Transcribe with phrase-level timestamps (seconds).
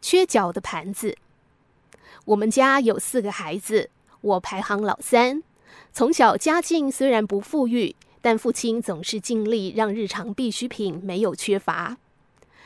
[0.00, 1.16] 缺角的盘子。
[2.26, 5.42] 我们家有四个孩子，我排行老三。
[5.92, 11.96] 从小家境虽然不富裕，但父亲总是尽力让日常必需品没有缺乏。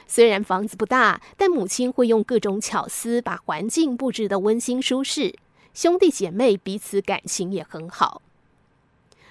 [0.06, 5.35] 虽然房子不大，但母亲会用各种巧思把环境布置得温馨舒适。
[5.72, 8.21] 兄弟姐妹彼此感情也很好。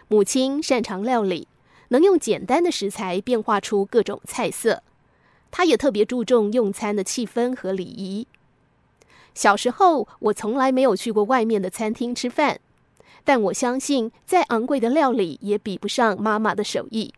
[0.07, 1.47] 母亲擅长料理，
[1.89, 4.81] 能用简单的食材变化出各种菜色。
[5.55, 8.25] 他也特别注重用餐的气氛和礼仪。
[9.35, 12.59] 小时候，我从来没有去过外面的餐厅吃饭。
[13.23, 17.13] 但我相信，再昂贵的料理也比不上妈妈的手艺。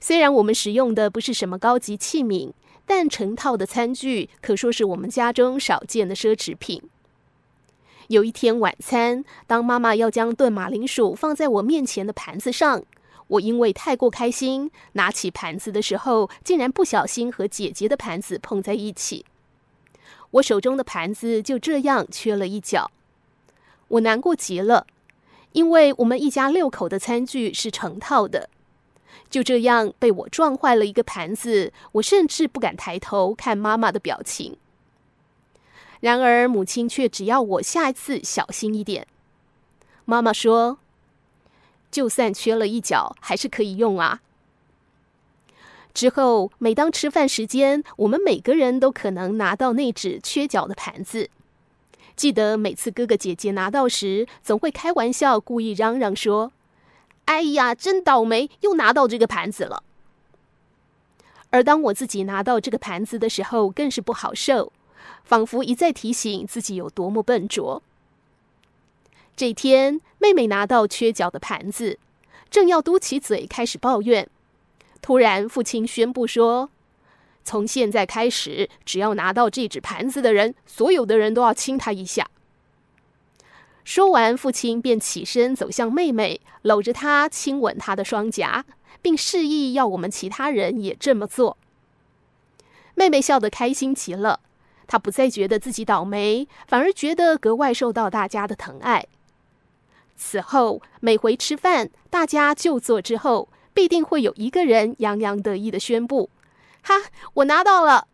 [0.00, 2.52] 虽然我们使用的不是什么高级器皿，
[2.84, 6.82] 但成套的餐具可说是我们家中少见的奢侈品。
[8.08, 12.82] 有一天晚餐，当妈妈要将炖马铃薯放在我面前的盘子上，
[13.28, 19.24] 我因为太过开心，拿起盘子的时候，竟然不小心和姐姐的盘子碰在一起。
[20.32, 22.90] 我手中的盘子就这样缺了一角。
[23.88, 24.86] 我难过极了，
[25.52, 28.50] 因为我们一家六口的餐具是成套的，
[29.30, 34.56] 就这样被我撞坏了一个盘子，我甚至不敢抬头看妈妈的表情。
[36.00, 39.06] 然而母亲却只要我下一次小心一点。
[40.04, 40.78] 妈妈说
[41.90, 44.20] ：“就算缺了一角，还是可以用啊。”
[45.94, 51.30] 之后，每当吃饭时间，我们每个人都可能拿到那只缺角的盘子。
[52.14, 56.52] 记得每次哥哥姐姐拿到时，总会开玩笑，故意嚷嚷说
[57.26, 59.82] ：“哎呀，真倒霉，又拿到这个盘子了。”
[61.48, 64.72] 而当我自己拿到这个盘子的时候，更是不好受，
[65.24, 67.82] 仿佛一再提醒自己有多么笨拙。
[69.36, 71.98] 这天，妹妹拿到缺角的盘子，
[72.48, 74.26] 正要嘟起嘴开始抱怨，
[75.02, 76.70] 突然父亲宣布说。
[77.44, 82.30] 从现在开始，只要拿到这只盘子的人，所有的人都要亲他一下。
[83.84, 88.64] 说完，父亲便起身走向妹妹，搂着她亲吻她的双颊，
[89.02, 91.58] 并示意要我们其他人也这么做。
[92.94, 94.40] 妹妹笑得开心极了，
[94.86, 99.06] 她不再觉得自己倒霉，反而觉得格外受到大家的疼爱。
[100.16, 106.30] 此后，每回吃饭，大家就座之后，必定会有一个人洋洋得意的宣布。
[106.82, 106.94] 哈，
[107.34, 108.08] 我拿到了。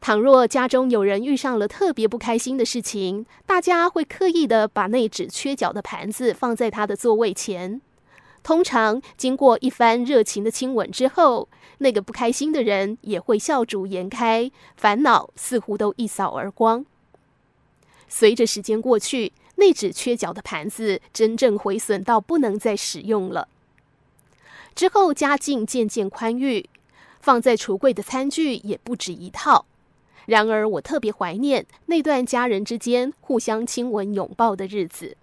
[0.00, 7.80] 倘若家中有人遇上了特别不开心的事情，大家会刻意的把那只缺角的盘子放在他的座位前。
[8.42, 16.84] 通常经过一番热情的亲吻之后，那个不开心的人也会笑逐颜开，烦恼似乎都一扫而光。
[18.06, 23.48] 随着时间过去，那只缺角的盘子真正毁损到不能再使用了。
[24.74, 26.68] 之后家境渐渐宽裕。
[27.20, 29.64] 放在橱柜的餐具也不止一套，
[30.26, 35.16] 然而我特别怀念那段家人之间互相亲吻拥抱的日子。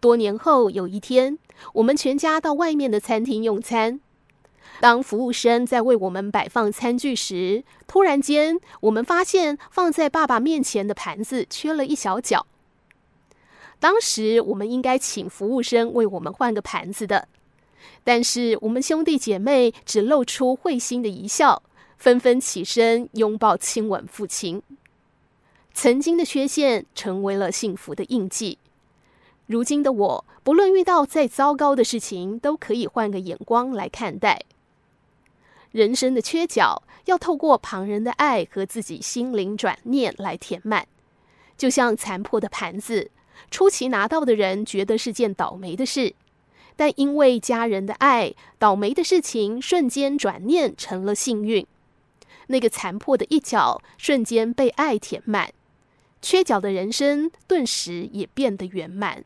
[0.00, 1.36] 多年后，有一天，
[1.74, 4.00] 我们全家到外面的餐厅用餐，
[4.80, 12.46] 当服务生在为我们摆放餐具时，突然间，我们发现放在爸爸面前的盘子缺了一小角。
[13.82, 17.26] 当时我们应该请服务生为我们换个盘子的。
[18.04, 21.64] 但是我们兄弟姐妹只露出会心的一笑，
[21.98, 24.62] 纷纷起身拥抱亲吻父亲。
[25.74, 28.58] 曾经的缺陷成为了幸福的印记。
[29.46, 34.44] 如今的我，不论遇到再糟糕的事情，都可以换个眼光来看待。
[35.72, 40.86] 人生的缺角，要透过旁人的爱和自己心灵转念来填满。
[41.58, 43.10] 就像残破的盘子，
[43.50, 46.14] 初期拿到的人觉得是件倒霉的事。
[46.74, 51.66] 但因为家人的爱，倒霉的事情瞬间转念成了幸运。
[52.48, 55.52] 那个残破的一角瞬间被爱填满，
[56.20, 59.24] 缺角的人生顿时也变得圆满。